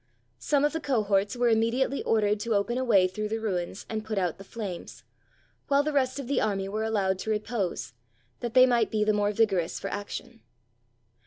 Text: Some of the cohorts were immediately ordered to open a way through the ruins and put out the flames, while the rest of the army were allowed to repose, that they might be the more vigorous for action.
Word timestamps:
Some 0.39 0.65
of 0.65 0.73
the 0.73 0.79
cohorts 0.79 1.35
were 1.35 1.49
immediately 1.49 2.01
ordered 2.01 2.39
to 2.39 2.55
open 2.55 2.79
a 2.79 2.83
way 2.83 3.07
through 3.07 3.29
the 3.29 3.37
ruins 3.37 3.85
and 3.87 4.03
put 4.03 4.17
out 4.17 4.39
the 4.39 4.43
flames, 4.43 5.03
while 5.67 5.83
the 5.83 5.93
rest 5.93 6.17
of 6.17 6.25
the 6.27 6.41
army 6.41 6.67
were 6.67 6.81
allowed 6.83 7.19
to 7.19 7.29
repose, 7.29 7.93
that 8.39 8.55
they 8.55 8.65
might 8.65 8.89
be 8.89 9.03
the 9.03 9.13
more 9.13 9.31
vigorous 9.31 9.79
for 9.79 9.89
action. 9.89 10.39